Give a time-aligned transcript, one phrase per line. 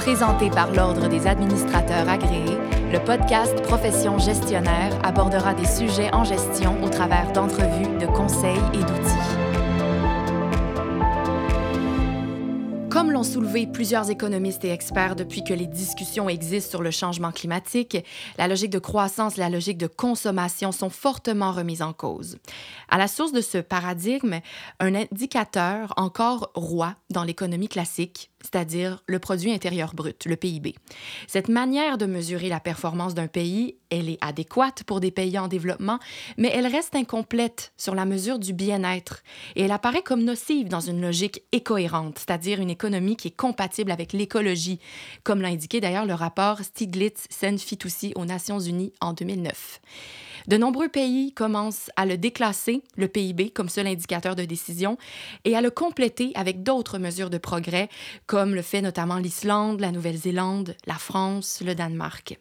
[0.00, 2.56] Présenté par l'Ordre des administrateurs agréés,
[2.90, 8.78] le podcast Profession gestionnaire abordera des sujets en gestion au travers d'entrevues, de conseils et
[8.78, 9.50] d'outils.
[12.88, 17.30] Comme l'ont soulevé plusieurs économistes et experts depuis que les discussions existent sur le changement
[17.30, 17.98] climatique,
[18.38, 22.38] la logique de croissance et la logique de consommation sont fortement remises en cause.
[22.88, 24.40] À la source de ce paradigme,
[24.80, 30.74] un indicateur encore roi dans l'économie classique, c'est-à-dire le produit intérieur brut, le PIB.
[31.26, 35.48] Cette manière de mesurer la performance d'un pays, elle est adéquate pour des pays en
[35.48, 35.98] développement,
[36.36, 39.22] mais elle reste incomplète sur la mesure du bien-être
[39.56, 43.90] et elle apparaît comme nocive dans une logique écohérente, c'est-à-dire une économie qui est compatible
[43.90, 44.80] avec l'écologie,
[45.24, 49.80] comme l'a indiqué d'ailleurs le rapport Stiglitz-Senfitoussi aux Nations Unies en 2009.
[50.46, 54.96] De nombreux pays commencent à le déclasser, le PIB, comme seul indicateur de décision,
[55.44, 57.88] et à le compléter avec d'autres mesures de progrès,
[58.26, 62.38] comme le fait notamment l'Islande, la Nouvelle-Zélande, la France, le Danemark.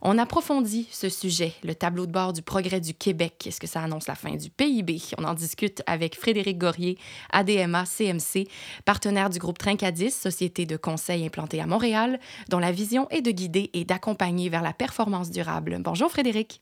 [0.00, 3.46] On approfondit ce sujet, le tableau de bord du progrès du Québec.
[3.46, 5.00] Est-ce que ça annonce la fin du PIB?
[5.18, 6.98] On en discute avec Frédéric Gorier,
[7.30, 8.48] ADMA CMC,
[8.84, 13.30] partenaire du groupe Trincadis, société de conseil implantée à Montréal, dont la vision est de
[13.30, 15.78] guider et d'accompagner vers la performance durable.
[15.80, 16.60] Bonjour Frédéric.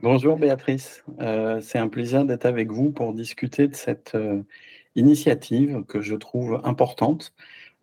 [0.00, 4.42] Bonjour Béatrice, euh, c'est un plaisir d'être avec vous pour discuter de cette euh,
[4.94, 7.32] initiative que je trouve importante.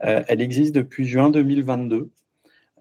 [0.04, 2.12] Euh, elle existe depuis juin 2022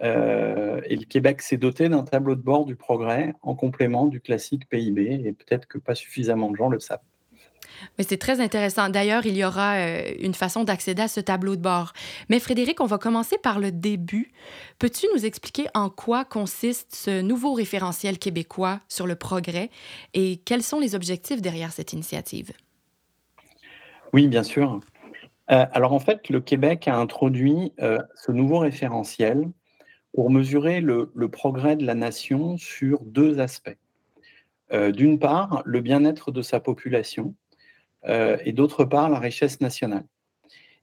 [0.01, 4.69] et le Québec s'est doté d'un tableau de bord du progrès en complément du classique
[4.69, 7.01] PIB et peut-être que pas suffisamment de gens le savent.
[7.98, 8.89] Mais c'est très intéressant.
[8.89, 11.92] D'ailleurs, il y aura euh, une façon d'accéder à ce tableau de bord.
[12.29, 14.33] Mais Frédéric, on va commencer par le début.
[14.79, 19.70] Peux-tu nous expliquer en quoi consiste ce nouveau référentiel québécois sur le progrès
[20.14, 22.53] et quels sont les objectifs derrière cette initiative?
[24.12, 24.81] Oui, bien sûr.
[25.51, 29.51] Euh, alors en fait, le Québec a introduit euh, ce nouveau référentiel
[30.14, 33.77] pour mesurer le, le, progrès de la nation sur deux aspects.
[34.70, 37.35] D'une part, le bien-être de sa population,
[38.07, 40.05] euh, et d'autre part la richesse nationale.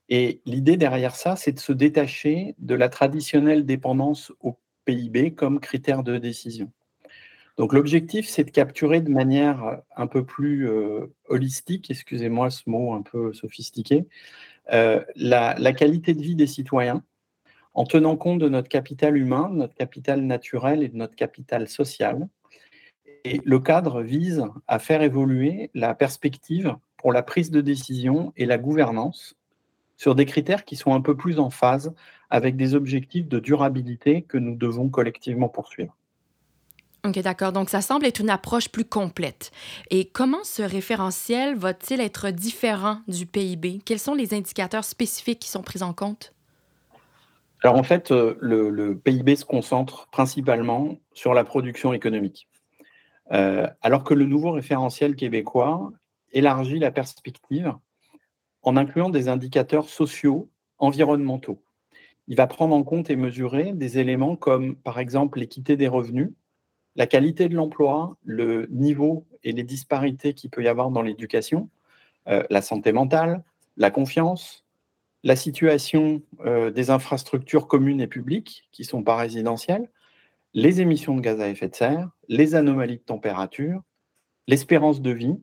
[0.09, 5.59] Et l'idée derrière ça, c'est de se détacher de la traditionnelle dépendance au PIB comme
[5.59, 6.71] critère de décision.
[7.57, 12.93] Donc l'objectif, c'est de capturer de manière un peu plus euh, holistique, excusez-moi ce mot
[12.93, 14.07] un peu sophistiqué,
[14.71, 17.03] euh, la, la, qualité de vie des citoyens
[17.73, 21.67] en tenant compte de notre capital humain, de notre capital naturel et de notre capital
[21.67, 22.27] social.
[23.25, 28.45] Et le cadre vise à faire évoluer la perspective pour la prise de décision et
[28.45, 29.35] la gouvernance
[29.97, 31.93] sur des critères qui sont un peu plus en phase
[32.29, 35.95] avec des objectifs de durabilité que nous devons collectivement poursuivre.
[37.05, 37.53] OK, d'accord.
[37.53, 39.51] Donc, ça semble être une approche plus complète.
[39.89, 43.81] Et comment ce référentiel va-t-il être différent du PIB?
[43.85, 46.33] Quels sont les indicateurs spécifiques qui sont pris en compte?
[47.63, 52.47] Alors, en fait, euh, le, PIB se concentre principalement sur la production économique.
[53.31, 55.91] Euh, alors que le nouveau référentiel québécois
[56.31, 57.73] élargit la perspective
[58.61, 61.61] en incluant des indicateurs sociaux, environnementaux.
[62.27, 66.31] Il va prendre en compte et mesurer des éléments comme, par exemple, l'équité des revenus,
[66.95, 71.69] la qualité de l'emploi, le niveau et les disparités qu'il peut y avoir dans l'éducation,
[72.27, 73.43] euh, la santé mentale,
[73.77, 74.65] la confiance,
[75.23, 79.89] la situation euh, des infrastructures communes et publiques qui ne sont pas résidentielles,
[80.53, 83.81] les émissions de gaz à effet de serre, les anomalies de température,
[84.47, 85.35] l'espérance de vie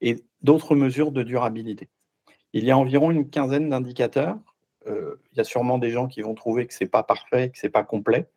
[0.00, 1.88] et d'autres mesures de durabilité.
[2.52, 4.36] Il y a environ une quinzaine d'indicateurs.
[4.86, 7.50] Euh, il y a sûrement des gens qui vont trouver que ce n'est pas parfait,
[7.50, 8.28] que ce n'est pas complet,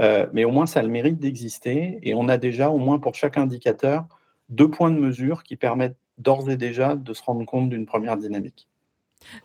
[0.00, 2.98] euh, mais au moins ça a le mérite d'exister et on a déjà au moins
[2.98, 4.06] pour chaque indicateur
[4.48, 8.16] deux points de mesure qui permettent d'ores et déjà de se rendre compte d'une première
[8.16, 8.68] dynamique.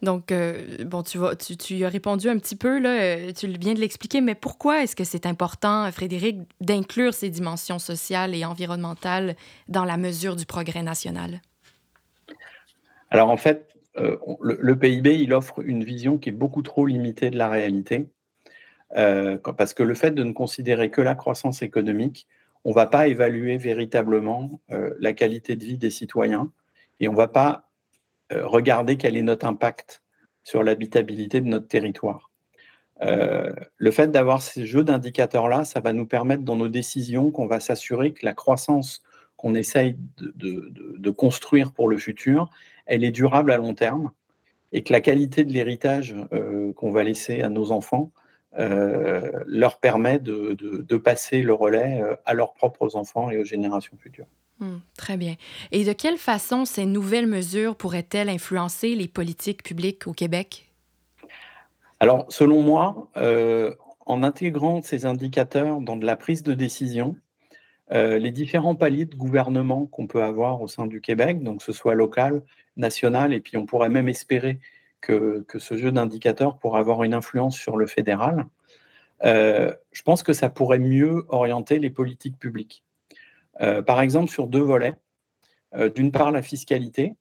[0.01, 1.19] Donc, euh, bon, tu,
[1.57, 5.03] tu, as répondu un petit peu, là, tu viens de l'expliquer, mais pourquoi est-ce que
[5.03, 9.35] c'est important, Frédéric, d'inclure ces dimensions sociales et environnementales
[9.68, 11.41] dans la mesure du progrès national?
[13.09, 13.68] Alors en fait,
[14.00, 18.07] euh, le, PIB, il offre une vision qui est beaucoup trop limitée de la réalité,
[18.95, 22.27] euh, parce que le fait de ne considérer que la croissance économique,
[22.63, 26.51] on ne va pas évaluer véritablement euh, la qualité de vie des citoyens
[27.00, 27.63] et on ne va pas
[28.30, 30.03] regarder quel est notre impact
[30.44, 32.30] sur l'habitabilité de notre territoire.
[33.00, 37.62] le fait d'avoir ces jeux d'indicateurs-là, ça va nous permettre dans nos décisions qu'on va
[37.62, 39.01] s'assurer que la croissance
[39.38, 42.50] qu'on essaye de, construire pour le futur,
[42.86, 44.12] elle est durable à long terme
[44.72, 48.12] et que la qualité de l'héritage euh, qu'on va laisser à nos enfants
[48.60, 53.95] euh, leur permet de, passer le relais euh, à leurs propres enfants et aux générations
[53.98, 54.25] futures.
[54.60, 55.36] Hmm, très bien.
[55.72, 60.72] Et de quelle façon ces nouvelles mesures pourraient-elles influencer les politiques publiques au Québec?
[62.00, 63.75] Alors, selon moi, euh,
[64.07, 67.16] en intégrant ces indicateurs dans de la prise de décision,
[67.94, 71.63] euh, les différents paliers de gouvernement qu'on peut avoir au sein du Québec, donc que
[71.63, 72.44] ce soit local,
[72.75, 74.60] national, et puis on pourrait même espérer
[75.00, 78.45] que, ce jeu d'indicateurs pourrait avoir une influence sur le fédéral,
[79.24, 82.84] euh, je pense que ça pourrait mieux orienter les politiques publiques.
[83.62, 84.95] Euh, par exemple, sur deux volets.
[85.95, 87.13] D'une part, la fiscalité,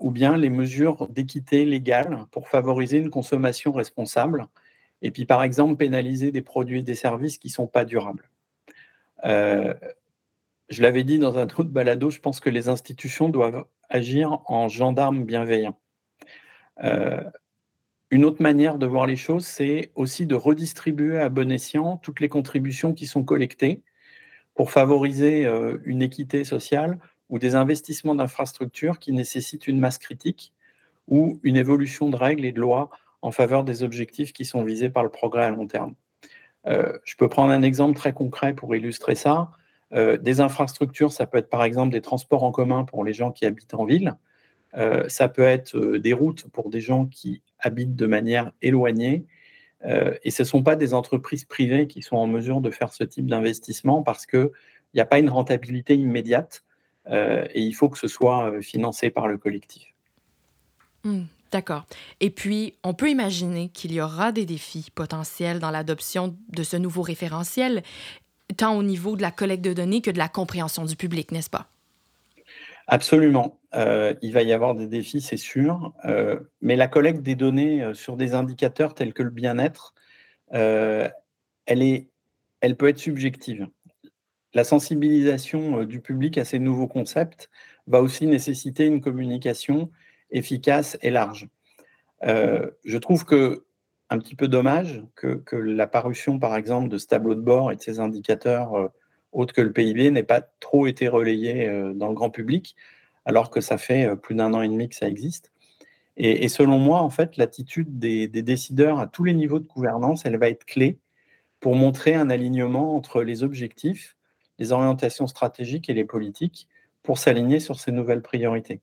[0.00, 4.46] ou bien les mesures d'équité légale pour favoriser une consommation responsable,
[5.02, 8.28] et puis par exemple pénaliser des produits et des services qui ne sont pas durables.
[9.24, 9.74] Euh,
[10.68, 14.68] je l'avais dit dans un autre balado, je pense que les institutions doivent agir en
[14.68, 15.78] gendarmes bienveillants.
[16.82, 17.22] Euh,
[18.10, 22.20] une autre manière de voir les choses, c'est aussi de redistribuer à bon escient toutes
[22.20, 23.82] les contributions qui sont collectées
[24.54, 26.98] pour favoriser euh, une équité sociale
[27.28, 30.52] ou des investissements d'infrastructures qui nécessitent une masse critique
[31.08, 32.90] ou une évolution de règles et de lois
[33.22, 35.94] en faveur des objectifs qui sont visés par le progrès à long terme.
[36.66, 39.50] Euh, je peux prendre un exemple très concret pour illustrer ça.
[39.92, 43.30] Euh, des infrastructures, ça peut être par exemple des transports en commun pour les gens
[43.30, 44.16] qui habitent en ville.
[44.76, 49.24] Euh, ça peut être des routes pour des gens qui habitent de manière éloignée.
[50.24, 53.04] et ce ne sont pas des entreprises privées qui sont en mesure de faire ce
[53.04, 54.50] type d'investissement parce qu'il
[54.94, 56.64] n'y a pas une rentabilité immédiate
[57.08, 59.94] et il faut que ce soit financé par le collectif.
[61.04, 61.26] Hmm.
[61.52, 61.84] D'accord.
[62.20, 66.76] Et puis, on peut imaginer qu'il y aura des défis potentiels dans l'adoption de ce
[66.76, 67.82] nouveau référentiel,
[68.56, 71.50] tant au niveau de la collecte de données que de la compréhension du public, n'est-ce
[71.50, 71.68] pas?
[72.88, 73.58] Absolument.
[73.74, 77.82] Euh, il va y avoir des défis, c'est sûr, euh, mais la collecte des données
[77.82, 79.94] euh, sur des indicateurs tels que le bien-être,
[80.50, 81.12] elle,
[82.60, 83.68] elle peut être subjective.
[84.54, 87.50] La sensibilisation du public à ces nouveaux concepts
[87.88, 89.90] va aussi nécessiter une communication
[90.30, 91.48] efficace et large.
[92.24, 93.64] Euh, je trouve que
[94.08, 97.72] un petit peu dommage que, que, la parution, par exemple, de ce tableau de bord
[97.72, 98.88] et de ces indicateurs euh,
[99.32, 102.76] autres que le PIB n'ait pas trop été relayé euh, dans le grand public,
[103.24, 105.50] alors que ça fait plus d'un an et demi que ça existe.
[106.18, 110.24] Et, selon moi, en fait, l'attitude des, des, décideurs à tous les niveaux de gouvernance,
[110.24, 110.98] elle va être clé
[111.60, 114.16] pour montrer un alignement entre les objectifs,
[114.58, 116.68] les orientations stratégiques et les politiques
[117.02, 118.80] pour s'aligner sur ces nouvelles priorités.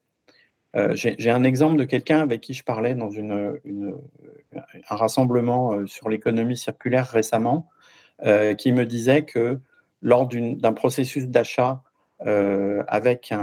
[0.75, 3.53] Euh, j'ai un exemple de quelqu'un avec qui je parlais dans un
[4.89, 7.69] rassemblement euh, sur l'économie circulaire récemment,
[8.25, 9.59] euh, qui me disait que
[10.01, 11.81] lors d'un processus d'achat
[12.25, 13.33] avec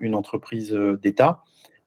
[0.00, 1.42] une entreprise d'État,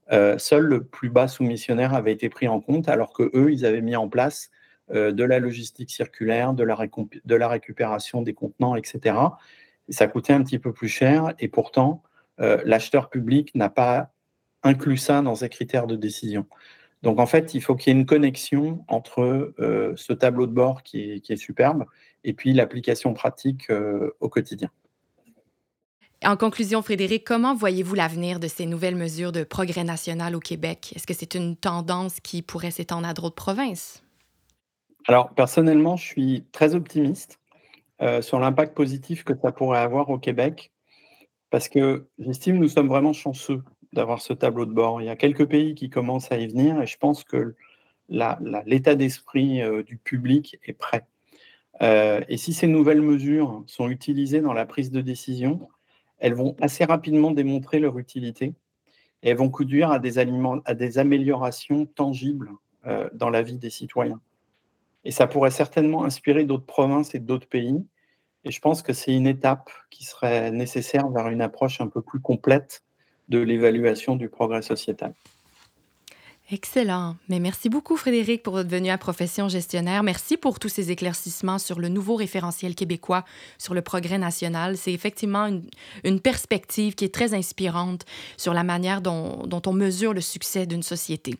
[0.09, 3.81] seul le plus bas soumissionnaire avait été pris en compte, alors que eux, ils avaient
[3.81, 4.49] mis en place
[4.89, 9.17] de la logistique circulaire, de la, récupération des contenants, etc.
[9.89, 12.03] Et ça coûtait un petit peu plus cher, et pourtant,
[12.37, 14.11] l'acheteur public n'a pas
[14.63, 16.45] inclut ça dans ses critères de décision.
[17.01, 20.51] Donc en fait, il faut qu'il y ait une connexion entre euh, ce tableau de
[20.51, 21.85] bord qui est, superbe
[22.23, 24.69] et puis l'application pratique euh, au quotidien.
[26.25, 30.91] En conclusion, Frédéric, comment voyez-vous l'avenir de ces nouvelles mesures de progrès national au Québec?
[30.93, 34.03] Est-ce que c'est une tendance qui pourrait s'étendre à d'autres provinces?
[35.07, 37.39] Alors, personnellement, je suis très optimiste
[38.01, 40.73] euh, sur l'impact positif que ça pourrait avoir au Québec
[41.49, 45.01] parce que j'estime que nous sommes vraiment chanceux d'avoir ce tableau de bord.
[45.01, 47.55] Il y a quelques pays qui commencent à y venir et je pense que
[48.09, 51.05] l'état d'esprit euh, du public est prêt.
[51.81, 55.69] Euh, et si ces nouvelles mesures sont utilisées dans la prise de décision,
[56.17, 58.53] elles vont assez rapidement démontrer leur utilité
[59.23, 62.51] et elles vont conduire à des, améliorations tangibles
[62.85, 64.19] euh, dans la vie des citoyens.
[65.05, 67.85] Et ça pourrait certainement inspirer d'autres provinces et d'autres pays.
[68.43, 72.01] Et je pense que c'est une étape qui serait nécessaire vers une approche un peu
[72.01, 72.83] plus complète
[73.29, 75.13] de l'évaluation du progrès sociétal.
[76.51, 77.15] Excellent.
[77.27, 80.01] Mais merci beaucoup, Frédéric, pour votre venue à Profession gestionnaire.
[80.01, 83.23] Merci pour tous ces éclaircissements sur le nouveau référentiel québécois
[83.59, 84.75] sur le progrès national.
[84.75, 85.47] C'est effectivement
[86.03, 88.03] une, perspective qui est très inspirante
[88.35, 91.35] sur la manière dont, on mesure le succès d'une société.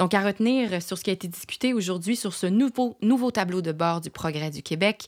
[0.00, 3.62] Donc, à retenir sur ce qui a été discuté aujourd'hui sur ce nouveau, nouveau tableau
[3.62, 5.06] de bord du progrès du Québec.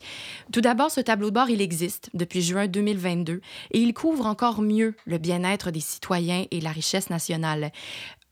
[0.52, 3.40] Tout d'abord, ce tableau de bord, il existe depuis juin 2022
[3.73, 7.73] et il couvre encore mieux le bien-être des citoyens et la richesse nationale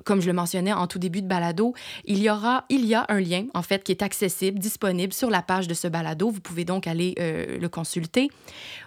[0.04, 1.74] comme je le mentionnais en tout début de balado,
[2.04, 5.30] il y aura, il y a un lien en fait qui est accessible, disponible sur
[5.30, 6.30] la page de ce balado.
[6.30, 8.30] Vous pouvez donc aller euh, le consulter.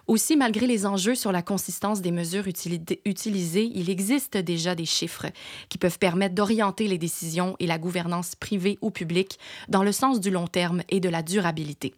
[0.07, 5.27] Aussi, malgré les enjeux sur la consistance des mesures utilisées, il existe déjà des chiffres
[5.69, 9.39] qui peuvent permettre d'orienter les décisions et la gouvernance privée ou publique
[9.69, 11.93] dans le sens du long terme et de la durabilité.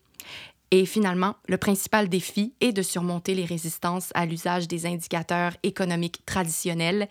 [0.75, 6.25] Et finalement, le principal défi est de surmonter les résistances à l'usage des indicateurs économiques
[6.25, 7.07] traditionnels,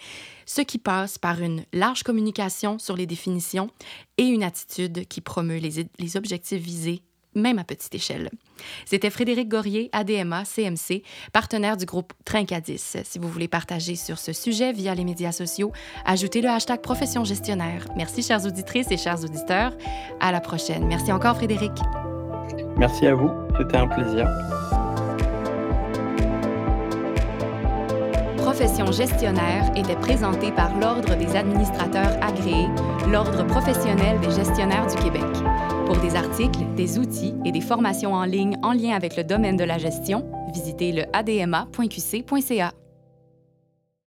[0.46, 3.70] ce qui passe par une large communication sur les définitions
[4.18, 7.02] et une attitude qui promeut les, objectifs visés
[7.36, 8.30] même à petite échelle.
[8.84, 12.96] C'était Frédéric Gorier, ADMA, CMC, partenaire du groupe Trincadis.
[13.04, 15.72] Si vous voulez partager sur ce sujet via les médias sociaux,
[16.04, 17.86] ajoutez le hashtag profession gestionnaire.
[17.96, 19.72] Merci, chères auditrices et chers auditeurs.
[20.18, 20.84] À la prochaine.
[20.88, 21.72] Merci encore, Frédéric.
[22.76, 23.30] Merci à vous.
[23.58, 24.26] C'était un plaisir.
[28.36, 32.68] Profession gestionnaire était présenté par l'Ordre des administrateurs agréés,
[33.10, 35.24] l'Ordre professionnel des gestionnaires du Québec.
[35.86, 39.56] Pour des articles, des outils et des formations en ligne en lien avec le domaine
[39.56, 42.72] de la gestion, visitez le adma.qc.ca.